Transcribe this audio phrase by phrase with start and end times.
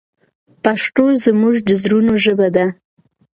[0.63, 2.65] پښتو زموږ د زړونو ژبه ده.